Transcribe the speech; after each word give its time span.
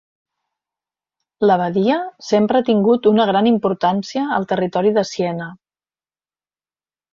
L'abadia 1.49 1.97
sempre 2.29 2.63
ha 2.63 2.67
tingut 2.71 3.11
una 3.13 3.29
gran 3.33 3.51
importància 3.51 4.25
al 4.41 4.49
territori 4.55 4.97
de 4.99 5.07
Siena. 5.13 5.53